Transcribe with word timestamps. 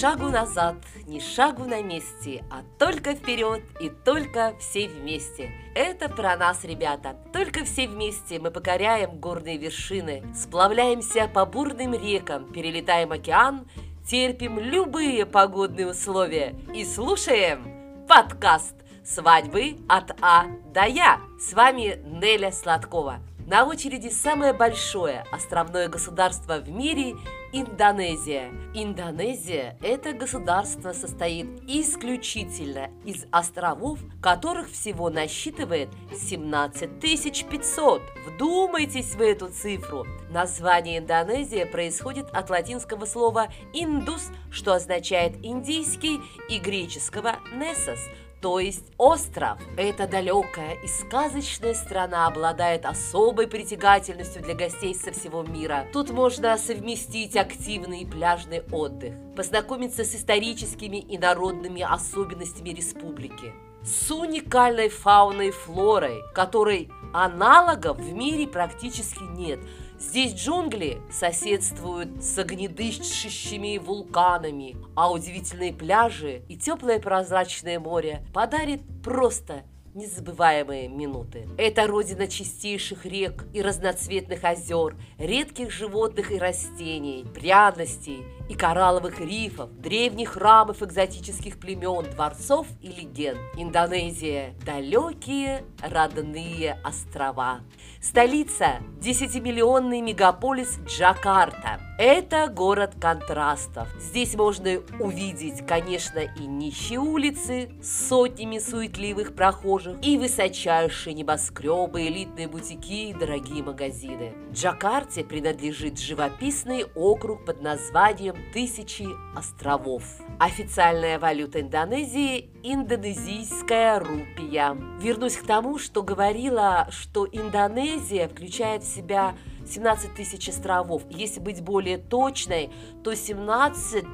шагу 0.00 0.28
назад, 0.28 0.76
ни 1.06 1.18
шагу 1.18 1.64
на 1.64 1.82
месте, 1.82 2.44
а 2.50 2.62
только 2.78 3.16
вперед 3.16 3.62
и 3.80 3.90
только 3.90 4.54
все 4.60 4.86
вместе. 4.86 5.50
Это 5.74 6.08
про 6.08 6.36
нас, 6.36 6.62
ребята. 6.62 7.16
Только 7.32 7.64
все 7.64 7.88
вместе 7.88 8.38
мы 8.38 8.52
покоряем 8.52 9.18
горные 9.18 9.58
вершины, 9.58 10.22
сплавляемся 10.36 11.26
по 11.26 11.44
бурным 11.44 11.94
рекам, 11.94 12.52
перелетаем 12.52 13.10
океан, 13.10 13.68
терпим 14.06 14.60
любые 14.60 15.26
погодные 15.26 15.90
условия 15.90 16.54
и 16.72 16.84
слушаем 16.84 18.06
подкаст 18.06 18.76
«Свадьбы 19.04 19.78
от 19.88 20.16
А 20.20 20.44
до 20.72 20.84
Я». 20.84 21.20
С 21.40 21.54
вами 21.54 22.00
Неля 22.04 22.52
Сладкова. 22.52 23.18
На 23.48 23.64
очереди 23.64 24.10
самое 24.10 24.52
большое 24.52 25.24
островное 25.32 25.88
государство 25.88 26.58
в 26.58 26.68
мире– 26.70 27.16
Индонезия. 27.50 28.52
Индонезия– 28.74 29.78
это 29.82 30.12
государство 30.12 30.92
состоит 30.92 31.46
исключительно 31.66 32.90
из 33.06 33.24
островов, 33.30 34.00
которых 34.20 34.70
всего 34.70 35.08
насчитывает 35.08 35.88
17 36.14 37.00
500. 37.00 38.02
Вдумайтесь 38.26 39.14
в 39.14 39.22
эту 39.22 39.48
цифру. 39.48 40.06
Название 40.28 40.98
Индонезия 40.98 41.64
происходит 41.64 42.28
от 42.34 42.50
латинского 42.50 43.06
слова 43.06 43.48
«индус», 43.72 44.30
что 44.50 44.74
означает 44.74 45.42
«индийский», 45.42 46.20
и 46.50 46.58
греческого 46.58 47.36
«несос», 47.54 48.00
то 48.40 48.60
есть 48.60 48.84
остров. 48.98 49.58
Эта 49.76 50.06
далекая 50.06 50.74
и 50.74 50.86
сказочная 50.86 51.74
страна 51.74 52.26
обладает 52.26 52.86
особой 52.86 53.48
притягательностью 53.48 54.42
для 54.42 54.54
гостей 54.54 54.94
со 54.94 55.12
всего 55.12 55.42
мира. 55.42 55.86
Тут 55.92 56.10
можно 56.10 56.56
совместить 56.56 57.36
активный 57.36 58.06
пляжный 58.06 58.62
отдых, 58.70 59.14
познакомиться 59.36 60.04
с 60.04 60.14
историческими 60.14 60.98
и 60.98 61.18
народными 61.18 61.82
особенностями 61.82 62.70
республики, 62.70 63.52
с 63.82 64.10
уникальной 64.10 64.88
фауной 64.88 65.48
и 65.48 65.52
флорой, 65.52 66.22
которой 66.34 66.88
аналогов 67.12 67.98
в 67.98 68.12
мире 68.12 68.46
практически 68.46 69.22
нет– 69.22 69.58
Здесь 69.98 70.32
джунгли 70.34 71.00
соседствуют 71.10 72.22
с 72.22 72.38
огнедышащими 72.38 73.78
вулканами, 73.78 74.76
а 74.94 75.10
удивительные 75.10 75.72
пляжи 75.72 76.42
и 76.48 76.56
теплое 76.56 77.00
прозрачное 77.00 77.80
море 77.80 78.24
подарит 78.32 78.80
просто 79.02 79.64
незабываемые 79.94 80.88
минуты. 80.88 81.48
Это 81.58 81.88
родина 81.88 82.28
чистейших 82.28 83.06
рек 83.06 83.46
и 83.52 83.60
разноцветных 83.60 84.44
озер, 84.44 84.94
редких 85.18 85.72
животных 85.72 86.30
и 86.30 86.38
растений, 86.38 87.26
пряностей 87.34 88.24
и 88.48 88.54
коралловых 88.54 89.20
рифов, 89.20 89.70
древних 89.78 90.30
храмов 90.30 90.82
экзотических 90.82 91.58
племен, 91.58 92.10
дворцов 92.10 92.66
и 92.80 92.88
легенд. 92.88 93.38
Индонезия– 93.56 94.54
далекие 94.64 95.64
родные 95.82 96.78
острова. 96.84 97.60
Столица– 98.00 98.80
10-миллионный 99.00 100.00
мегаполис 100.00 100.78
Джакарта– 100.86 101.80
это 101.98 102.46
город 102.46 102.94
контрастов. 103.00 103.88
Здесь 103.98 104.34
можно 104.36 104.80
увидеть, 105.00 105.66
конечно, 105.66 106.20
и 106.20 106.46
нищие 106.46 107.00
улицы 107.00 107.70
с 107.82 108.08
сотнями 108.08 108.60
суетливых 108.60 109.34
прохожих, 109.34 109.96
и 110.00 110.16
высочайшие 110.16 111.14
небоскребы, 111.14 112.06
элитные 112.06 112.46
бутики 112.46 113.10
и 113.10 113.14
дорогие 113.14 113.64
магазины. 113.64 114.32
Джакарте 114.52 115.24
принадлежит 115.24 115.98
живописный 115.98 116.84
округ 116.94 117.44
под 117.44 117.62
названием 117.62 118.36
«Тысячи 118.52 119.06
островов». 119.36 120.02
Официальная 120.38 121.18
валюта 121.18 121.60
Индонезии– 121.60 122.50
индонезийская 122.62 123.98
рупия. 123.98 124.76
Вернусь 125.00 125.36
к 125.36 125.46
тому, 125.46 125.78
что 125.78 126.02
говорила, 126.02 126.88
что 126.90 127.26
Индонезия 127.26 128.28
включает 128.28 128.82
в 128.82 128.94
себя 128.94 129.34
17 129.68 130.14
тысяч 130.14 130.48
островов. 130.48 131.02
Если 131.10 131.40
быть 131.40 131.62
более 131.62 131.98
точной, 131.98 132.70
то 133.04 133.14
17 133.14 134.04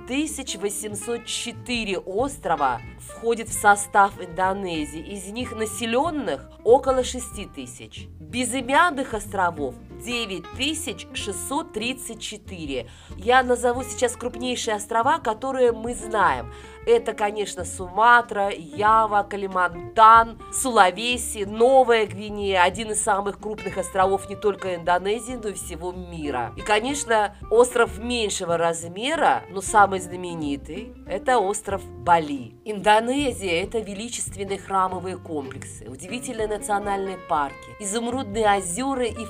804 0.61 1.99
острова 1.99 2.81
входит 2.99 3.49
в 3.49 3.53
состав 3.53 4.21
Индонезии. 4.21 5.01
Из 5.01 5.27
них 5.29 5.53
населенных 5.53 6.51
около 6.65 7.05
6 7.05 7.53
тысяч. 7.55 8.09
Безымянных 8.21 9.15
островов 9.15 9.75
9634. 10.05 12.91
Я 13.17 13.43
назову 13.43 13.83
сейчас 13.85 14.17
крупнейшие 14.17 14.77
острова, 14.77 15.19
которые 15.19 15.73
мы 15.73 15.95
знаем. 15.95 16.53
Это, 16.87 17.15
конечно, 17.15 17.65
Суматра, 17.65 18.51
Ява, 18.51 19.23
Калимантан, 19.23 20.39
Сулавеси, 20.53 21.45
Новая 21.45 22.05
Гвинея, 22.07 22.63
один 22.63 22.91
из 22.91 23.03
самых 23.03 23.39
крупных 23.39 23.79
островов 23.79 24.29
не 24.29 24.37
только 24.37 24.75
Индонезии, 24.75 25.41
но 25.43 25.49
и 25.49 25.55
всего 25.55 25.93
мира. 25.93 26.53
И, 26.57 26.61
конечно, 26.61 27.35
остров 27.51 27.99
меньшего 27.99 28.59
размера, 28.59 29.45
но 29.51 29.63
самый 29.63 30.01
знаменитый, 30.01 30.93
это 31.07 31.39
остров 31.39 31.83
Бали. 32.05 32.55
Индонезия– 32.67 33.63
это 33.65 33.79
величественные 33.79 34.59
храмовые 34.59 35.17
комплексы, 35.17 35.89
удивительные 35.89 36.49
национальные 36.49 37.17
парки, 37.17 37.57
изумрудные 37.81 38.59
озера 38.59 39.07
и 39.07 39.25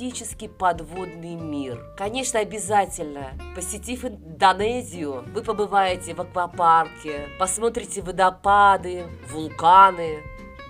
фантастический 0.00 0.48
подводный 0.48 1.34
мир. 1.34 1.84
Конечно, 1.96 2.40
обязательно, 2.40 3.32
посетив 3.54 4.04
Индонезию, 4.04 5.24
вы 5.34 5.42
побываете 5.42 6.14
в 6.14 6.20
аквапарке, 6.20 6.56
парке, 6.56 7.28
посмотрите 7.38 8.00
водопады, 8.00 9.04
вулканы, 9.30 10.22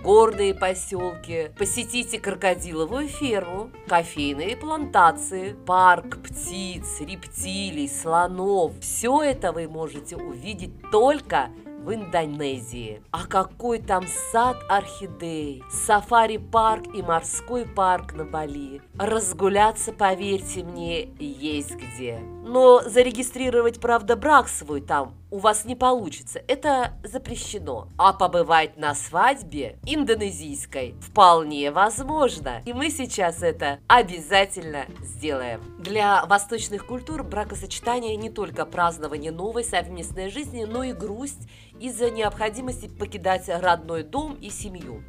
горные 0.03 0.53
поселки, 0.53 1.49
посетите 1.57 2.19
крокодиловую 2.19 3.07
ферму, 3.07 3.71
кофейные 3.87 4.57
плантации, 4.57 5.55
парк 5.65 6.21
птиц, 6.21 6.99
рептилий, 6.99 7.87
слонов. 7.87 8.73
Все 8.81 9.21
это 9.21 9.53
вы 9.53 9.69
можете 9.69 10.17
увидеть 10.17 10.73
только 10.91 11.49
в 11.83 11.93
Индонезии. 11.93 13.01
А 13.11 13.25
какой 13.25 13.79
там 13.79 14.05
сад 14.31 14.57
орхидей, 14.69 15.63
сафари-парк 15.69 16.93
и 16.93 17.01
морской 17.01 17.65
парк 17.65 18.13
на 18.13 18.25
Бали. 18.25 18.81
Разгуляться, 18.97 19.91
поверьте 19.91 20.63
мне, 20.63 21.09
есть 21.19 21.75
где. 21.75 22.19
Но 22.43 22.81
зарегистрировать, 22.81 23.79
правда, 23.79 24.15
брак 24.15 24.47
свой 24.47 24.81
там 24.81 25.15
у 25.31 25.39
вас 25.39 25.65
не 25.65 25.75
получится. 25.75 26.43
Это 26.47 26.93
запрещено. 27.03 27.87
А 27.97 28.13
побывать 28.13 28.77
на 28.77 28.93
свадьбе 28.93 29.79
индонезийской 29.85 30.95
вполне 31.01 31.71
возможно. 31.71 32.61
И 32.65 32.73
мы 32.73 32.89
сейчас 32.91 33.41
это 33.41 33.79
обязательно 33.87 34.85
сделаем. 35.01 35.61
Для 35.79 36.25
восточных 36.25 36.85
культур 36.85 37.23
бракосочетание 37.23 38.15
не 38.17 38.29
только 38.29 38.65
празднование 38.65 39.31
новой 39.31 39.63
совместной 39.63 40.29
жизни, 40.29 40.65
но 40.65 40.83
и 40.83 40.91
грусть 40.91 41.47
из-за 41.79 42.11
необходимости 42.11 42.87
покидать 42.87 43.47
родной 43.47 44.03
дом 44.03 44.35
и 44.35 44.49
семью. 44.49 45.01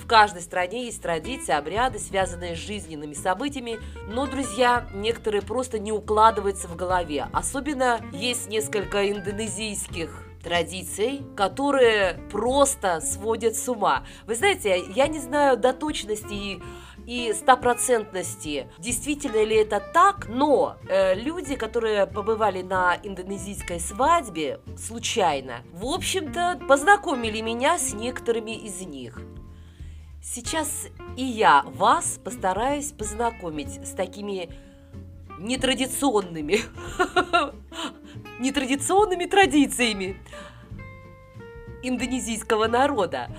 В 0.00 0.06
каждой 0.06 0.40
стране 0.42 0.86
есть 0.86 1.02
традиции, 1.02 1.52
обряды, 1.52 1.98
связанные 1.98 2.56
с 2.56 2.58
жизненными 2.58 3.12
событиями, 3.12 3.78
но, 4.08 4.26
друзья, 4.26 4.88
некоторые 4.94 5.42
просто 5.42 5.78
не 5.78 5.92
укладываются 5.92 6.68
в 6.68 6.74
голове. 6.74 7.26
Особенно 7.32 8.00
есть 8.12 8.48
несколько 8.48 9.10
индонезийских 9.10 10.24
традиций, 10.42 11.22
которые 11.36 12.18
просто 12.30 13.02
сводят 13.02 13.56
с 13.56 13.68
ума. 13.68 14.04
Вы 14.26 14.36
знаете, 14.36 14.82
я 14.94 15.06
не 15.06 15.18
знаю 15.18 15.58
до 15.58 15.74
точности 15.74 16.32
и 16.32 16.62
и 17.06 17.32
стопроцентности, 17.32 18.68
действительно 18.78 19.42
ли 19.42 19.56
это 19.56 19.80
так, 19.80 20.28
но 20.28 20.76
э, 20.88 21.14
люди, 21.14 21.56
которые 21.56 22.06
побывали 22.06 22.62
на 22.62 22.96
индонезийской 23.02 23.80
свадьбе 23.80 24.60
случайно, 24.78 25.62
в 25.72 25.86
общем-то, 25.86 26.60
познакомили 26.68 27.40
меня 27.40 27.78
с 27.78 27.94
некоторыми 27.94 28.52
из 28.52 28.80
них. 28.82 29.18
Сейчас 30.22 30.86
и 31.16 31.24
я 31.24 31.62
вас 31.66 32.20
постараюсь 32.22 32.92
познакомить 32.92 33.80
с 33.86 33.92
такими 33.92 34.50
нетрадиционными, 35.38 36.60
нетрадиционными 38.38 39.24
традициями 39.24 40.18
индонезийского 41.82 42.66
народа. 42.66 43.30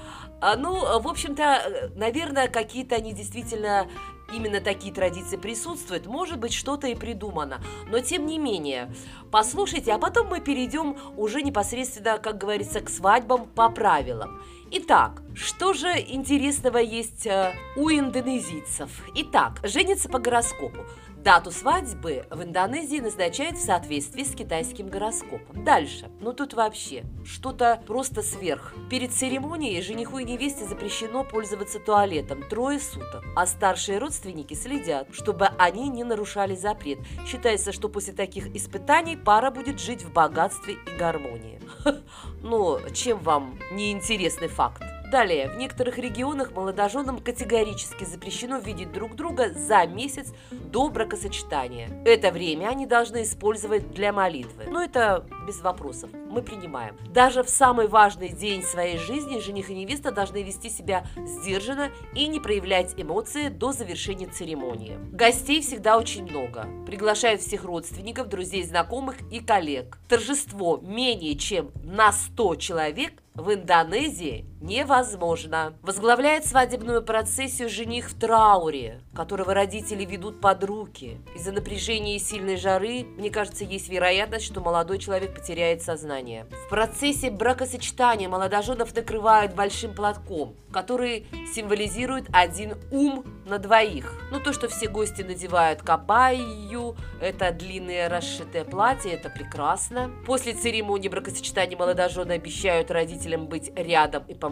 А, 0.41 0.55
ну, 0.55 0.99
в 0.99 1.07
общем-то, 1.07 1.91
наверное, 1.95 2.47
какие-то 2.47 2.95
они 2.95 3.13
действительно 3.13 3.87
именно 4.33 4.59
такие 4.59 4.91
традиции 4.91 5.37
присутствуют, 5.37 6.07
может 6.07 6.39
быть, 6.39 6.53
что-то 6.53 6.87
и 6.87 6.95
придумано. 6.95 7.61
Но 7.89 7.99
тем 7.99 8.25
не 8.25 8.39
менее, 8.39 8.91
послушайте, 9.29 9.93
а 9.93 9.99
потом 9.99 10.29
мы 10.29 10.39
перейдем 10.39 10.97
уже 11.15 11.43
непосредственно, 11.43 12.17
как 12.17 12.39
говорится, 12.39 12.81
к 12.81 12.89
свадьбам 12.89 13.45
по 13.45 13.69
правилам. 13.69 14.41
Итак, 14.73 15.21
что 15.35 15.73
же 15.73 15.89
интересного 15.99 16.77
есть 16.77 17.27
э, 17.27 17.53
у 17.75 17.89
индонезийцев? 17.89 18.89
Итак, 19.15 19.59
женятся 19.63 20.07
по 20.07 20.17
гороскопу. 20.17 20.85
Дату 21.17 21.51
свадьбы 21.51 22.25
в 22.31 22.41
Индонезии 22.41 22.99
назначают 22.99 23.57
в 23.57 23.61
соответствии 23.61 24.23
с 24.23 24.33
китайским 24.33 24.87
гороскопом. 24.87 25.65
Дальше. 25.65 26.09
Ну 26.21 26.31
тут 26.31 26.53
вообще 26.53 27.03
что-то 27.25 27.83
просто 27.85 28.23
сверх. 28.23 28.73
Перед 28.89 29.11
церемонией 29.11 29.81
жениху 29.81 30.19
и 30.19 30.23
невесте 30.23 30.65
запрещено 30.65 31.25
пользоваться 31.25 31.79
туалетом 31.79 32.41
трое 32.49 32.79
суток, 32.79 33.25
а 33.35 33.45
старшие 33.45 33.97
родственники 33.99 34.53
следят, 34.53 35.09
чтобы 35.11 35.47
они 35.59 35.89
не 35.89 36.05
нарушали 36.05 36.55
запрет. 36.55 36.99
Считается, 37.27 37.73
что 37.73 37.89
после 37.89 38.13
таких 38.13 38.47
испытаний 38.55 39.17
пара 39.17 39.51
будет 39.51 39.81
жить 39.81 40.03
в 40.03 40.13
богатстве 40.13 40.75
и 40.75 40.97
гармонии. 40.97 41.59
Ну, 42.41 42.79
чем 42.93 43.19
вам 43.19 43.57
не 43.71 43.91
интересный 43.91 44.47
факт? 44.47 44.83
Далее, 45.11 45.49
в 45.49 45.57
некоторых 45.57 45.97
регионах 45.97 46.53
молодоженам 46.53 47.19
категорически 47.19 48.05
запрещено 48.05 48.59
видеть 48.59 48.93
друг 48.93 49.17
друга 49.17 49.51
за 49.51 49.85
месяц 49.85 50.31
до 50.51 50.87
бракосочетания. 50.87 51.89
Это 52.05 52.31
время 52.31 52.69
они 52.69 52.85
должны 52.85 53.23
использовать 53.23 53.91
для 53.91 54.13
молитвы. 54.13 54.63
Но 54.69 54.81
это 54.81 55.25
без 55.45 55.59
вопросов, 55.59 56.11
мы 56.13 56.41
принимаем. 56.41 56.95
Даже 57.09 57.43
в 57.43 57.49
самый 57.49 57.89
важный 57.89 58.29
день 58.29 58.63
своей 58.63 58.97
жизни 58.97 59.41
жених 59.41 59.69
и 59.69 59.75
невеста 59.75 60.11
должны 60.11 60.43
вести 60.43 60.69
себя 60.69 61.05
сдержанно 61.17 61.91
и 62.15 62.27
не 62.29 62.39
проявлять 62.39 62.93
эмоции 62.95 63.49
до 63.49 63.73
завершения 63.73 64.27
церемонии. 64.27 64.97
Гостей 65.11 65.59
всегда 65.59 65.97
очень 65.97 66.23
много. 66.23 66.67
Приглашают 66.85 67.41
всех 67.41 67.65
родственников, 67.65 68.29
друзей, 68.29 68.63
знакомых 68.63 69.17
и 69.29 69.41
коллег. 69.41 69.97
Торжество 70.07 70.77
менее 70.77 71.35
чем 71.35 71.71
на 71.83 72.13
100 72.13 72.55
человек 72.55 73.21
в 73.33 73.53
Индонезии 73.53 74.45
невозможно. 74.61 75.73
Возглавляет 75.81 76.45
свадебную 76.45 77.01
процессию 77.01 77.69
жених 77.69 78.11
в 78.11 78.19
трауре, 78.19 79.01
которого 79.15 79.53
родители 79.53 80.05
ведут 80.05 80.39
под 80.39 80.63
руки. 80.63 81.19
Из-за 81.35 81.51
напряжения 81.51 82.15
и 82.15 82.19
сильной 82.19 82.57
жары, 82.57 83.03
мне 83.17 83.29
кажется, 83.29 83.63
есть 83.65 83.89
вероятность, 83.89 84.45
что 84.45 84.61
молодой 84.61 84.99
человек 84.99 85.35
потеряет 85.35 85.81
сознание. 85.81 86.45
В 86.65 86.69
процессе 86.69 87.31
бракосочетания 87.31 88.29
молодоженов 88.29 88.95
накрывают 88.95 89.55
большим 89.55 89.93
платком, 89.93 90.55
который 90.71 91.25
символизирует 91.53 92.27
один 92.31 92.75
ум 92.91 93.25
на 93.45 93.57
двоих. 93.57 94.13
Ну, 94.31 94.39
то, 94.39 94.53
что 94.53 94.69
все 94.69 94.87
гости 94.87 95.23
надевают 95.23 95.81
капайю, 95.81 96.95
это 97.19 97.51
длинное 97.51 98.07
расшитое 98.07 98.63
платье, 98.63 99.11
это 99.11 99.29
прекрасно. 99.29 100.11
После 100.25 100.53
церемонии 100.53 101.09
бракосочетания 101.09 101.77
молодожены 101.77 102.33
обещают 102.33 102.91
родителям 102.91 103.47
быть 103.47 103.71
рядом 103.75 104.23
и 104.27 104.35
помогать 104.35 104.50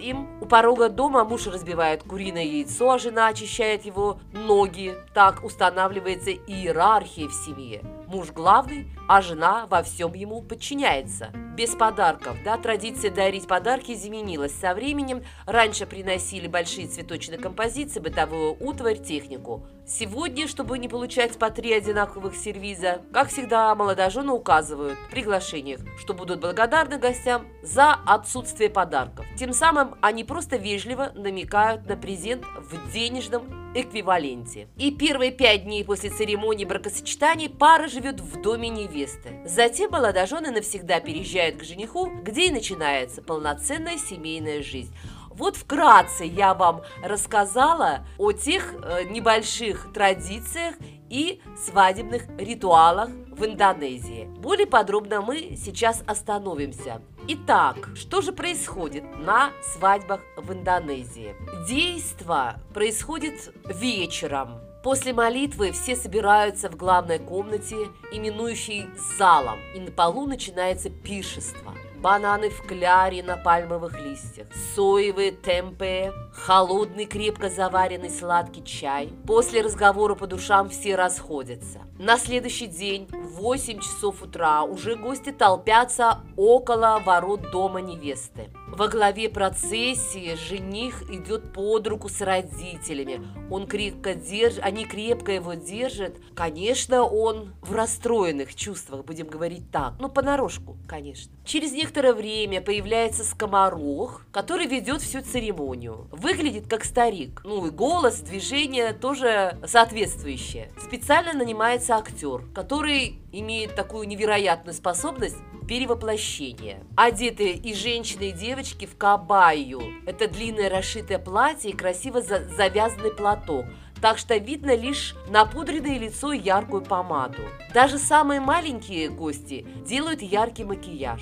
им. 0.00 0.28
У 0.40 0.46
порога 0.46 0.88
дома 0.88 1.24
муж 1.24 1.46
разбивает 1.46 2.02
куриное 2.02 2.44
яйцо, 2.44 2.90
а 2.90 2.98
жена 2.98 3.28
очищает 3.28 3.84
его 3.84 4.18
ноги. 4.32 4.94
Так 5.14 5.44
устанавливается 5.44 6.30
иерархия 6.30 7.28
в 7.28 7.32
семье. 7.32 7.82
Муж 8.10 8.32
главный, 8.32 8.88
а 9.06 9.22
жена 9.22 9.68
во 9.70 9.84
всем 9.84 10.14
ему 10.14 10.42
подчиняется. 10.42 11.30
Без 11.56 11.76
подарков, 11.76 12.36
да, 12.44 12.56
традиция 12.56 13.12
дарить 13.12 13.46
подарки 13.46 13.92
изменилась 13.92 14.52
со 14.52 14.74
временем. 14.74 15.22
Раньше 15.46 15.86
приносили 15.86 16.48
большие 16.48 16.88
цветочные 16.88 17.38
композиции, 17.38 18.00
бытовую 18.00 18.56
утварь, 18.58 18.98
технику. 18.98 19.64
Сегодня, 19.86 20.48
чтобы 20.48 20.78
не 20.78 20.88
получать 20.88 21.38
по 21.38 21.50
три 21.50 21.72
одинаковых 21.72 22.34
сервиза, 22.34 23.02
как 23.12 23.28
всегда, 23.28 23.72
молодожены 23.76 24.32
указывают 24.32 24.98
в 24.98 25.10
приглашениях, 25.10 25.80
что 25.96 26.12
будут 26.12 26.40
благодарны 26.40 26.98
гостям 26.98 27.46
за 27.62 27.92
отсутствие 27.92 28.70
подарков. 28.70 29.24
Тем 29.38 29.52
самым 29.52 29.94
они 30.00 30.24
просто 30.24 30.56
вежливо 30.56 31.12
намекают 31.14 31.86
на 31.86 31.96
презент 31.96 32.44
в 32.58 32.92
денежном 32.92 33.69
эквиваленте. 33.74 34.68
И 34.76 34.90
первые 34.90 35.30
пять 35.30 35.64
дней 35.64 35.84
после 35.84 36.10
церемонии 36.10 36.64
бракосочетания 36.64 37.48
пара 37.48 37.88
живет 37.88 38.20
в 38.20 38.40
доме 38.40 38.68
невесты. 38.68 39.40
Затем 39.44 39.90
молодожены 39.90 40.50
навсегда 40.50 41.00
переезжают 41.00 41.56
к 41.56 41.64
жениху, 41.64 42.10
где 42.22 42.46
и 42.46 42.50
начинается 42.50 43.22
полноценная 43.22 43.98
семейная 43.98 44.62
жизнь. 44.62 44.94
Вот 45.30 45.56
вкратце 45.56 46.24
я 46.24 46.54
вам 46.54 46.82
рассказала 47.02 48.04
о 48.18 48.32
тех 48.32 48.74
э, 48.74 49.04
небольших 49.04 49.92
традициях 49.92 50.74
и 51.08 51.40
свадебных 51.56 52.24
ритуалах 52.38 53.10
в 53.30 53.44
Индонезии. 53.44 54.24
Более 54.38 54.66
подробно 54.66 55.22
мы 55.22 55.56
сейчас 55.56 56.02
остановимся. 56.06 57.00
Итак, 57.28 57.90
что 57.94 58.22
же 58.22 58.32
происходит 58.32 59.04
на 59.18 59.52
свадьбах 59.62 60.20
в 60.36 60.52
Индонезии? 60.52 61.34
Действо 61.68 62.60
происходит 62.74 63.54
вечером. 63.66 64.60
После 64.82 65.12
молитвы 65.12 65.72
все 65.72 65.94
собираются 65.94 66.70
в 66.70 66.76
главной 66.76 67.18
комнате, 67.18 67.76
именующей 68.12 68.86
залом, 69.18 69.58
и 69.74 69.80
на 69.80 69.90
полу 69.90 70.26
начинается 70.26 70.88
пиршество– 70.88 71.74
бананы 72.00 72.48
в 72.48 72.62
кляре 72.62 73.22
на 73.22 73.36
пальмовых 73.36 74.00
листьях, 74.00 74.46
соевые 74.74 75.32
темпе, 75.32 76.12
холодный 76.32 77.04
крепко 77.04 77.50
заваренный 77.50 78.10
сладкий 78.10 78.64
чай. 78.64 79.12
После 79.26 79.60
разговора 79.60 80.14
по 80.14 80.26
душам 80.26 80.70
все 80.70 80.96
расходятся. 80.96 81.80
На 81.98 82.16
следующий 82.16 82.66
день 82.66 83.06
в 83.12 83.40
8 83.40 83.80
часов 83.80 84.22
утра 84.22 84.62
уже 84.62 84.96
гости 84.96 85.30
толпятся 85.30 86.20
около 86.36 87.00
ворот 87.04 87.50
дома 87.50 87.80
невесты. 87.80 88.50
Во 88.72 88.88
главе 88.88 89.28
процессии 89.28 90.36
жених 90.36 91.02
идет 91.10 91.52
под 91.52 91.86
руку 91.88 92.08
с 92.08 92.20
родителями. 92.20 93.20
Он 93.50 93.66
крепко 93.66 94.14
держит, 94.14 94.62
они 94.62 94.84
крепко 94.84 95.32
его 95.32 95.54
держат. 95.54 96.16
Конечно, 96.34 97.02
он 97.02 97.52
в 97.62 97.74
расстроенных 97.74 98.54
чувствах, 98.54 99.04
будем 99.04 99.26
говорить 99.26 99.70
так. 99.70 99.94
Ну, 99.98 100.08
понарошку, 100.08 100.76
конечно. 100.86 101.32
Через 101.44 101.72
некоторое 101.72 102.14
время 102.14 102.60
появляется 102.60 103.24
скоморох, 103.24 104.22
который 104.30 104.66
ведет 104.66 105.02
всю 105.02 105.20
церемонию. 105.20 106.08
Выглядит 106.12 106.68
как 106.68 106.84
старик. 106.84 107.42
Ну, 107.44 107.66
и 107.66 107.70
голос, 107.70 108.20
движение 108.20 108.92
тоже 108.92 109.58
соответствующее. 109.66 110.70
Специально 110.78 111.32
нанимается 111.32 111.96
актер, 111.96 112.44
который 112.54 113.18
имеет 113.32 113.74
такую 113.74 114.06
невероятную 114.08 114.74
способность 114.74 115.36
перевоплощения. 115.70 116.82
Одетые 116.96 117.54
и 117.54 117.72
женщины, 117.74 118.30
и 118.30 118.32
девочки 118.32 118.86
в 118.86 118.96
кабаю. 118.96 119.80
Это 120.04 120.26
длинное 120.26 120.68
расшитое 120.68 121.20
платье 121.20 121.70
и 121.70 121.76
красиво 121.76 122.20
завязанный 122.20 123.14
платок 123.14 123.66
так 124.00 124.16
что 124.16 124.34
видно 124.38 124.74
лишь 124.74 125.14
напудренное 125.28 125.98
лицо 125.98 126.32
и 126.32 126.38
яркую 126.38 126.80
помаду. 126.80 127.42
Даже 127.74 127.98
самые 127.98 128.40
маленькие 128.40 129.10
гости 129.10 129.66
делают 129.84 130.22
яркий 130.22 130.64
макияж 130.64 131.20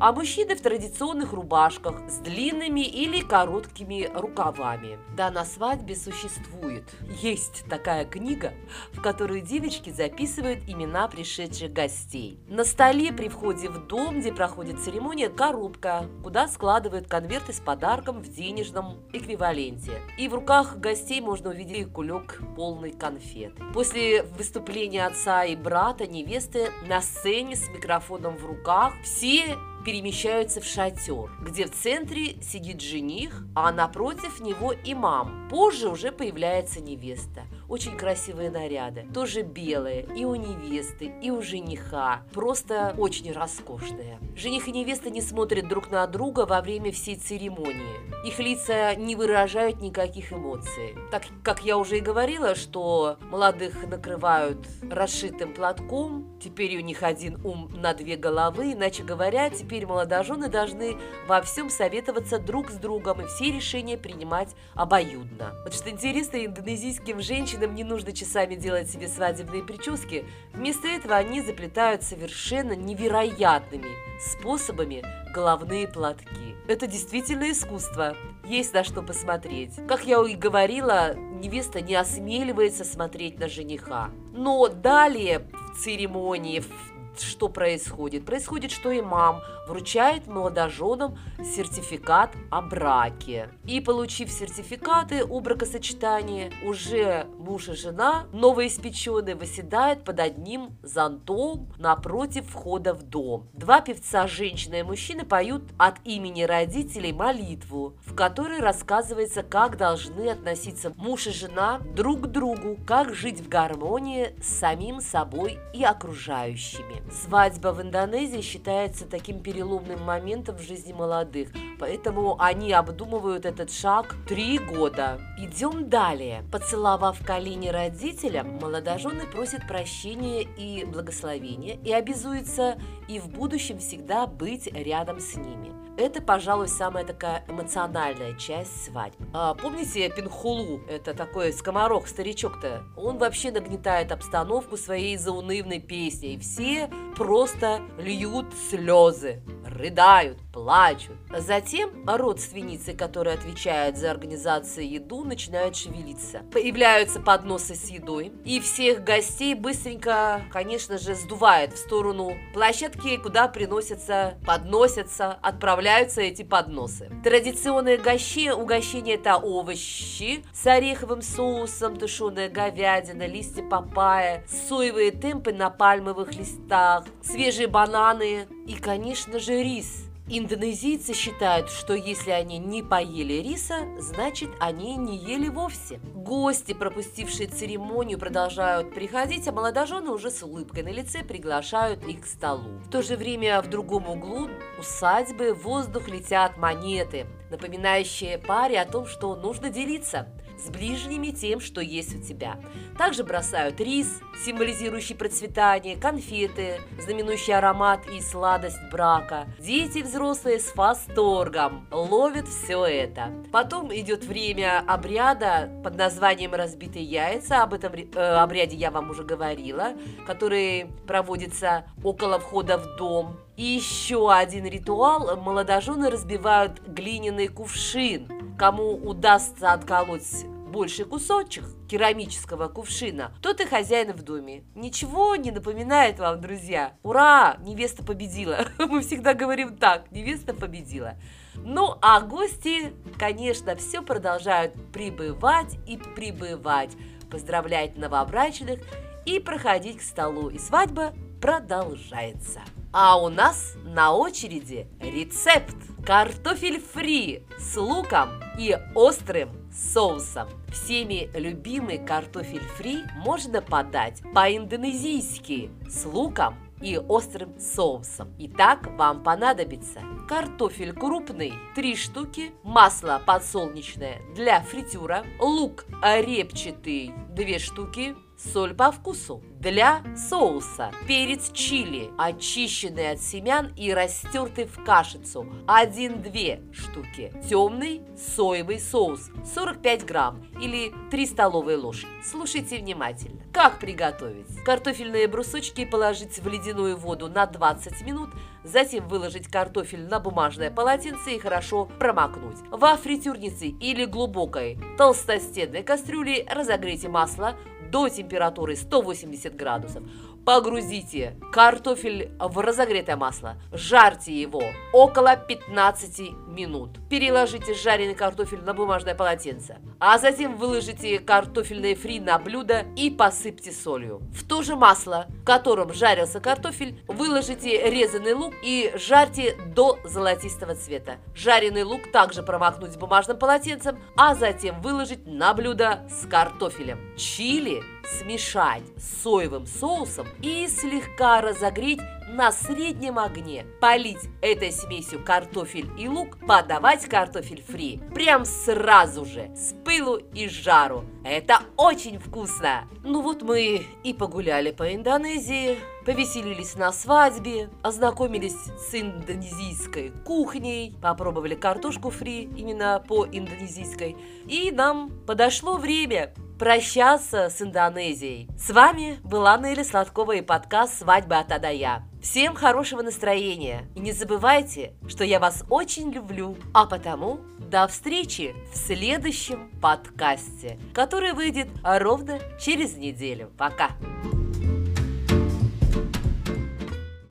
а 0.00 0.12
мужчины 0.12 0.54
в 0.54 0.60
традиционных 0.60 1.32
рубашках 1.32 2.02
с 2.08 2.18
длинными 2.18 2.80
или 2.80 3.20
короткими 3.20 4.10
рукавами. 4.14 4.98
Да, 5.16 5.30
на 5.30 5.44
свадьбе 5.44 5.96
существует. 5.96 6.84
Есть 7.20 7.64
такая 7.68 8.04
книга, 8.04 8.52
в 8.92 9.00
которую 9.00 9.40
девочки 9.40 9.90
записывают 9.90 10.60
имена 10.68 11.08
пришедших 11.08 11.72
гостей. 11.72 12.38
На 12.48 12.64
столе 12.64 13.12
при 13.12 13.28
входе 13.28 13.68
в 13.68 13.86
дом, 13.86 14.20
где 14.20 14.32
проходит 14.32 14.80
церемония, 14.80 15.28
коробка, 15.28 16.06
куда 16.22 16.48
складывают 16.48 17.08
конверты 17.08 17.52
с 17.52 17.60
подарком 17.60 18.22
в 18.22 18.28
денежном 18.28 18.98
эквиваленте. 19.12 20.00
И 20.16 20.28
в 20.28 20.34
руках 20.34 20.76
гостей 20.78 21.20
можно 21.20 21.50
увидеть 21.50 21.92
кулек 21.92 22.40
полный 22.56 22.92
конфет. 22.92 23.52
После 23.74 24.22
выступления 24.22 25.06
отца 25.06 25.44
и 25.44 25.56
брата 25.56 26.06
невесты 26.06 26.68
на 26.86 27.00
сцене 27.00 27.56
с 27.56 27.68
микрофоном 27.68 28.36
в 28.36 28.46
руках 28.46 28.94
все 29.02 29.56
перемещаются 29.88 30.60
в 30.60 30.66
шатер, 30.66 31.30
где 31.40 31.64
в 31.64 31.70
центре 31.70 32.36
сидит 32.42 32.82
жених, 32.82 33.44
а 33.54 33.72
напротив 33.72 34.38
него 34.38 34.74
имам. 34.84 35.48
Позже 35.48 35.88
уже 35.88 36.12
появляется 36.12 36.82
невеста. 36.82 37.44
Очень 37.68 37.98
красивые 37.98 38.50
наряды, 38.50 39.06
тоже 39.12 39.42
белые, 39.42 40.06
и 40.16 40.24
у 40.24 40.34
невесты, 40.34 41.12
и 41.20 41.30
у 41.30 41.42
жениха. 41.42 42.22
Просто 42.32 42.94
очень 42.96 43.30
роскошные. 43.30 44.18
Жених 44.34 44.68
и 44.68 44.72
невеста 44.72 45.10
не 45.10 45.20
смотрят 45.20 45.68
друг 45.68 45.90
на 45.90 46.06
друга 46.06 46.46
во 46.46 46.62
время 46.62 46.92
всей 46.92 47.16
церемонии. 47.16 48.26
Их 48.26 48.38
лица 48.38 48.94
не 48.94 49.16
выражают 49.16 49.82
никаких 49.82 50.32
эмоций. 50.32 50.96
Так 51.10 51.24
как 51.44 51.62
я 51.62 51.76
уже 51.76 51.98
и 51.98 52.00
говорила, 52.00 52.54
что 52.54 53.18
молодых 53.20 53.86
накрывают 53.86 54.66
расшитым 54.90 55.52
платком, 55.52 56.38
теперь 56.42 56.74
у 56.78 56.80
них 56.80 57.02
один 57.02 57.38
ум 57.44 57.70
на 57.74 57.92
две 57.92 58.16
головы, 58.16 58.72
иначе 58.72 59.02
говоря, 59.02 59.50
теперь 59.50 59.86
молодожены 59.86 60.48
должны 60.48 60.96
во 61.26 61.42
всем 61.42 61.68
советоваться 61.68 62.38
друг 62.38 62.70
с 62.70 62.76
другом 62.76 63.20
и 63.20 63.26
все 63.26 63.50
решения 63.52 63.98
принимать 63.98 64.56
обоюдно. 64.74 65.52
Вот 65.64 65.74
что 65.74 65.90
интересно, 65.90 66.44
индонезийским 66.44 67.20
женщинам 67.20 67.57
не 67.66 67.84
нужно 67.84 68.12
часами 68.12 68.54
делать 68.54 68.90
себе 68.90 69.08
свадебные 69.08 69.62
прически, 69.62 70.24
вместо 70.52 70.88
этого 70.88 71.14
они 71.16 71.40
заплетают 71.42 72.02
совершенно 72.02 72.72
невероятными 72.72 73.90
способами 74.20 75.04
головные 75.32 75.86
платки. 75.86 76.56
это 76.66 76.86
действительно 76.86 77.50
искусство. 77.50 78.16
Есть 78.44 78.74
на 78.74 78.82
что 78.82 79.02
посмотреть. 79.02 79.72
Как 79.86 80.04
я 80.06 80.24
и 80.26 80.34
говорила, 80.34 81.14
невеста 81.14 81.80
не 81.80 81.94
осмеливается 81.94 82.84
смотреть 82.84 83.38
на 83.38 83.48
жениха. 83.48 84.10
Но 84.32 84.68
далее 84.68 85.48
в 85.74 85.78
церемонии, 85.78 86.60
в 86.60 86.97
что 87.20 87.48
происходит? 87.48 88.24
Происходит, 88.24 88.70
что 88.70 88.96
имам 88.96 89.40
вручает 89.68 90.26
молодоженам 90.26 91.18
сертификат 91.38 92.30
о 92.50 92.62
браке. 92.62 93.50
И 93.64 93.80
получив 93.80 94.30
сертификаты 94.30 95.24
о 95.24 95.40
бракосочетании, 95.40 96.50
уже 96.64 97.26
муж 97.38 97.68
и 97.68 97.74
жена, 97.74 98.26
новоиспеченные, 98.32 99.34
выседают 99.34 100.04
под 100.04 100.20
одним 100.20 100.70
зонтом 100.82 101.72
напротив 101.78 102.48
входа 102.48 102.94
в 102.94 103.02
дом. 103.02 103.48
Два 103.52 103.80
певца, 103.80 104.26
женщина 104.26 104.76
и 104.76 104.82
мужчина, 104.82 105.24
поют 105.24 105.64
от 105.76 105.96
имени 106.04 106.42
родителей 106.42 107.12
молитву, 107.12 107.96
в 108.06 108.14
которой 108.14 108.60
рассказывается, 108.60 109.42
как 109.42 109.76
должны 109.76 110.30
относиться 110.30 110.92
муж 110.96 111.26
и 111.26 111.32
жена 111.32 111.80
друг 111.94 112.22
к 112.22 112.26
другу, 112.26 112.78
как 112.86 113.14
жить 113.14 113.40
в 113.40 113.48
гармонии 113.48 114.34
с 114.42 114.58
самим 114.58 115.00
собой 115.00 115.58
и 115.74 115.84
окружающими. 115.84 117.02
Свадьба 117.10 117.68
в 117.72 117.80
Индонезии 117.80 118.40
считается 118.40 119.06
таким 119.06 119.40
переломным 119.40 120.02
моментом 120.04 120.56
в 120.56 120.62
жизни 120.62 120.92
молодых, 120.92 121.48
поэтому 121.78 122.36
они 122.40 122.72
обдумывают 122.72 123.46
этот 123.46 123.70
шаг 123.72 124.14
три 124.26 124.58
года. 124.58 125.18
Идем 125.38 125.88
далее. 125.88 126.44
Поцеловав 126.52 127.24
колени 127.24 127.68
родителям, 127.68 128.58
молодожены 128.58 129.26
просят 129.26 129.66
прощения 129.66 130.42
и 130.42 130.84
благословения 130.84 131.78
и 131.82 131.92
обязуются 131.92 132.78
и 133.08 133.18
в 133.18 133.28
будущем 133.28 133.78
всегда 133.78 134.26
быть 134.26 134.66
рядом 134.72 135.20
с 135.20 135.36
ними. 135.36 135.77
Это, 135.98 136.22
пожалуй, 136.22 136.68
самая 136.68 137.04
такая 137.04 137.44
эмоциональная 137.48 138.32
часть 138.34 138.84
свадьбы. 138.84 139.26
А, 139.32 139.54
помните 139.54 140.08
Пинхулу? 140.08 140.80
Это 140.88 141.12
такой 141.12 141.52
скоморох, 141.52 142.06
старичок-то. 142.06 142.84
Он 142.96 143.18
вообще 143.18 143.50
нагнетает 143.50 144.12
обстановку 144.12 144.76
своей 144.76 145.16
заунывной 145.16 145.80
песней. 145.80 146.38
Все 146.38 146.88
просто 147.16 147.80
льют 147.98 148.46
слезы, 148.70 149.42
рыдают, 149.78 150.38
плачут. 150.52 151.16
Затем 151.36 152.04
родственницы, 152.06 152.94
которые 152.94 153.34
отвечают 153.34 153.96
за 153.96 154.10
организацию 154.10 154.90
еду, 154.90 155.24
начинают 155.24 155.76
шевелиться. 155.76 156.42
Появляются 156.52 157.20
подносы 157.20 157.74
с 157.74 157.88
едой, 157.88 158.32
и 158.44 158.60
всех 158.60 159.04
гостей 159.04 159.54
быстренько, 159.54 160.42
конечно 160.50 160.98
же, 160.98 161.14
сдувает 161.14 161.72
в 161.72 161.78
сторону 161.78 162.36
площадки, 162.52 163.16
куда 163.16 163.48
приносятся, 163.48 164.38
подносятся, 164.46 165.38
отправляются 165.42 166.20
эти 166.20 166.42
подносы. 166.42 167.10
Традиционные 167.22 167.98
гощи, 167.98 168.50
угощения 168.50 169.14
это 169.14 169.36
овощи 169.36 170.44
с 170.52 170.66
ореховым 170.66 171.22
соусом, 171.22 171.96
тушеная 171.96 172.48
говядина, 172.48 173.26
листья 173.26 173.62
папайя, 173.62 174.44
соевые 174.68 175.12
темпы 175.12 175.52
на 175.52 175.70
пальмовых 175.70 176.34
листах, 176.34 177.04
свежие 177.22 177.68
бананы 177.68 178.48
и, 178.68 178.74
конечно 178.74 179.38
же, 179.40 179.62
рис– 179.62 180.04
Индонезийцы 180.30 181.14
считают, 181.14 181.70
что 181.70 181.94
если 181.94 182.32
они 182.32 182.58
не 182.58 182.82
поели 182.82 183.40
риса, 183.40 183.86
значит 183.98 184.50
они 184.60 184.96
не 184.96 185.16
ели 185.16 185.48
вовсе. 185.48 186.00
Гости, 186.14 186.74
пропустившие 186.74 187.48
церемонию, 187.48 188.18
продолжают 188.18 188.94
приходить, 188.94 189.48
а 189.48 189.52
молодожены 189.52 190.10
уже 190.10 190.30
с 190.30 190.42
улыбкой 190.42 190.82
на 190.82 190.90
лице 190.90 191.24
приглашают 191.24 192.04
их 192.04 192.20
к 192.20 192.26
столу. 192.26 192.78
В 192.84 192.90
то 192.90 193.00
же 193.00 193.16
время 193.16 193.62
в 193.62 193.70
другом 193.70 194.10
углу 194.10 194.50
усадьбы 194.78 195.54
в 195.54 195.62
воздух 195.62 196.08
летят 196.08 196.58
монеты, 196.58 197.26
напоминающие 197.50 198.36
паре 198.36 198.78
о 198.82 198.84
том, 198.84 199.06
что 199.06 199.34
нужно 199.34 199.70
делиться– 199.70 200.28
с 200.58 200.70
ближними 200.70 201.30
тем, 201.30 201.60
что 201.60 201.80
есть 201.80 202.14
у 202.16 202.20
тебя. 202.20 202.58
Также 202.96 203.24
бросают 203.24 203.80
рис, 203.80 204.20
символизирующий 204.44 205.14
процветание, 205.14 205.96
конфеты, 205.96 206.80
знаменующий 207.00 207.54
аромат 207.54 208.00
и 208.08 208.20
сладость 208.20 208.78
брака. 208.90 209.46
Дети 209.58 210.02
взрослые 210.02 210.58
с 210.58 210.74
восторгом 210.74 211.86
ловят 211.90 212.48
все 212.48 212.84
это. 212.84 213.32
Потом 213.52 213.94
идет 213.94 214.24
время 214.24 214.82
обряда 214.86 215.70
под 215.82 215.96
названием 215.96 216.54
«Разбитые 216.54 217.04
яйца». 217.04 217.62
Об 217.62 217.74
этом 217.74 217.92
э, 217.94 218.18
обряде 218.18 218.76
я 218.76 218.90
вам 218.90 219.10
уже 219.10 219.22
говорила, 219.22 219.94
который 220.26 220.86
проводится 221.06 221.84
около 222.02 222.38
входа 222.38 222.78
в 222.78 222.96
дом. 222.96 223.36
И 223.56 223.64
еще 223.64 224.32
один 224.32 224.66
ритуал. 224.66 225.36
Молодожены 225.36 226.10
разбивают 226.10 226.80
глиняный 226.86 227.48
кувшин– 227.48 228.28
Кому 228.58 228.92
удастся 228.92 229.72
отколоть 229.72 230.44
больший 230.68 231.04
кусочек 231.04 231.64
керамического 231.88 232.68
кувшина, 232.68 233.32
тот 233.40 233.60
и 233.60 233.64
хозяин 233.64 234.12
в 234.12 234.22
доме. 234.22 234.64
Ничего 234.74 235.36
не 235.36 235.50
напоминает 235.50 236.18
вам, 236.18 236.40
друзья. 236.40 236.92
Ура! 237.04 237.56
Невеста 237.60 238.04
победила. 238.04 238.66
Мы 238.78 239.00
всегда 239.02 239.34
говорим 239.34 239.76
так, 239.76 240.10
невеста 240.10 240.54
победила. 240.54 241.14
Ну, 241.54 241.96
а 242.02 242.20
гости, 242.20 242.92
конечно, 243.16 243.76
все 243.76 244.02
продолжают 244.02 244.74
прибывать 244.92 245.78
и 245.86 245.96
прибывать, 245.96 246.90
поздравлять 247.30 247.96
новобрачных 247.96 248.80
и 249.24 249.38
проходить 249.38 249.98
к 249.98 250.02
столу. 250.02 250.48
И 250.48 250.58
свадьба 250.58 251.12
продолжается. 251.40 252.60
А 252.90 253.20
у 253.20 253.28
нас 253.28 253.74
на 253.84 254.14
очереди 254.14 254.88
рецепт 254.98 255.76
картофель 256.06 256.80
фри 256.80 257.44
с 257.58 257.76
луком 257.76 258.30
и 258.58 258.78
острым 258.94 259.50
соусом. 259.70 260.48
Всеми 260.72 261.30
любимый 261.34 261.98
картофель 261.98 262.66
фри 262.76 263.02
можно 263.16 263.60
подать 263.60 264.22
по-индонезийски 264.34 265.70
с 265.86 266.06
луком 266.06 266.56
и 266.80 266.96
острым 266.96 267.58
соусом. 267.60 268.34
Итак, 268.38 268.86
вам 268.96 269.22
понадобится 269.22 270.00
картофель 270.26 270.94
крупный 270.94 271.52
3 271.74 271.96
штуки, 271.96 272.52
масло 272.62 273.20
подсолнечное 273.24 274.22
для 274.34 274.60
фритюра, 274.62 275.24
лук 275.40 275.84
репчатый 276.02 277.12
2 277.30 277.58
штуки, 277.58 278.16
соль 278.38 278.74
по 278.74 278.90
вкусу. 278.92 279.42
Для 279.58 280.02
соуса 280.16 280.92
перец 281.08 281.50
чили, 281.52 282.10
очищенный 282.16 283.10
от 283.10 283.20
семян 283.20 283.72
и 283.76 283.92
растертый 283.92 284.66
в 284.66 284.84
кашицу, 284.84 285.46
1-2 285.66 286.72
штуки. 286.72 287.32
Темный 287.48 288.02
соевый 288.16 288.78
соус, 288.78 289.30
45 289.54 290.04
грамм 290.04 290.46
или 290.60 290.92
3 291.10 291.26
столовые 291.26 291.76
ложки. 291.76 292.06
Слушайте 292.22 292.78
внимательно. 292.78 293.42
Как 293.52 293.80
приготовить? 293.80 294.62
Картофельные 294.64 295.26
брусочки 295.26 295.84
положить 295.84 296.38
в 296.38 296.46
ледяную 296.46 296.96
воду 296.96 297.28
на 297.28 297.46
20 297.46 298.02
минут, 298.02 298.30
затем 298.62 299.08
выложить 299.08 299.48
картофель 299.48 300.06
на 300.06 300.20
бумажное 300.20 300.70
полотенце 300.70 301.34
и 301.34 301.38
хорошо 301.40 301.86
промокнуть. 301.98 302.58
Во 302.70 302.96
фритюрнице 302.96 303.66
или 303.66 304.04
глубокой 304.04 304.78
толстостенной 304.96 305.82
кастрюле 305.82 306.46
разогрейте 306.48 307.08
масло, 307.08 307.56
до 307.90 308.08
температуры 308.08 308.76
180 308.76 309.56
градусов. 309.56 310.02
Погрузите 310.48 311.36
картофель 311.52 312.30
в 312.38 312.58
разогретое 312.58 313.16
масло, 313.16 313.58
жарьте 313.70 314.32
его 314.32 314.62
около 314.94 315.36
15 315.36 316.20
минут. 316.48 317.06
Переложите 317.10 317.74
жареный 317.74 318.14
картофель 318.14 318.62
на 318.62 318.72
бумажное 318.72 319.14
полотенце, 319.14 319.76
а 320.00 320.16
затем 320.16 320.56
выложите 320.56 321.18
картофельные 321.18 321.94
фри 321.94 322.18
на 322.18 322.38
блюдо 322.38 322.86
и 322.96 323.10
посыпьте 323.10 323.72
солью. 323.72 324.22
В 324.32 324.48
то 324.48 324.62
же 324.62 324.74
масло, 324.74 325.26
в 325.28 325.44
котором 325.44 325.92
жарился 325.92 326.40
картофель, 326.40 326.98
выложите 327.06 327.90
резанный 327.90 328.32
лук 328.32 328.54
и 328.62 328.90
жарьте 328.94 329.54
до 329.76 329.98
золотистого 330.04 330.74
цвета. 330.76 331.18
Жареный 331.34 331.82
лук 331.82 332.10
также 332.10 332.42
промокнуть 332.42 332.96
бумажным 332.96 333.38
полотенцем, 333.38 333.98
а 334.16 334.34
затем 334.34 334.80
выложить 334.80 335.26
на 335.26 335.52
блюдо 335.52 336.08
с 336.08 336.26
картофелем. 336.26 337.14
Чили 337.18 337.82
смешать 338.18 338.82
с 338.96 339.22
соевым 339.22 339.66
соусом 339.66 340.26
и 340.42 340.66
слегка 340.68 341.40
разогреть 341.40 342.00
на 342.28 342.52
среднем 342.52 343.18
огне. 343.18 343.66
Полить 343.80 344.28
этой 344.42 344.70
смесью 344.70 345.24
картофель 345.24 345.90
и 345.98 346.08
лук, 346.08 346.38
подавать 346.46 347.06
картофель 347.06 347.62
фри 347.62 348.00
прям 348.14 348.44
сразу 348.44 349.24
же, 349.24 349.50
с 349.56 349.74
пылу 349.84 350.16
и 350.34 350.48
жару. 350.48 351.04
Это 351.24 351.60
очень 351.76 352.18
вкусно! 352.18 352.88
Ну 353.02 353.22
вот 353.22 353.42
мы 353.42 353.82
и 354.04 354.14
погуляли 354.14 354.70
по 354.70 354.94
Индонезии, 354.94 355.78
повеселились 356.04 356.76
на 356.76 356.92
свадьбе, 356.92 357.70
ознакомились 357.82 358.56
с 358.78 358.94
индонезийской 358.94 360.12
кухней, 360.24 360.94
попробовали 361.02 361.54
картошку 361.54 362.10
фри 362.10 362.48
именно 362.56 363.02
по 363.06 363.26
индонезийской, 363.26 364.16
и 364.46 364.70
нам 364.70 365.10
подошло 365.26 365.76
время 365.76 366.34
прощаться 366.58 367.48
с 367.50 367.62
Индонезией. 367.62 368.48
С 368.58 368.70
вами 368.70 369.18
была 369.22 369.56
Нелли 369.56 369.84
Сладкова 369.84 370.32
и 370.32 370.42
подкаст 370.42 370.98
«Свадьба 370.98 371.38
от 371.38 371.52
Адая». 371.52 372.02
Всем 372.20 372.54
хорошего 372.56 373.02
настроения 373.02 373.86
и 373.94 374.00
не 374.00 374.12
забывайте, 374.12 374.92
что 375.06 375.24
я 375.24 375.38
вас 375.38 375.64
очень 375.70 376.10
люблю. 376.10 376.56
А 376.74 376.86
потому 376.86 377.38
до 377.58 377.86
встречи 377.86 378.56
в 378.72 378.76
следующем 378.76 379.70
подкасте, 379.80 380.78
который 380.92 381.32
выйдет 381.32 381.68
ровно 381.84 382.40
через 382.60 382.96
неделю. 382.96 383.52
Пока! 383.56 383.90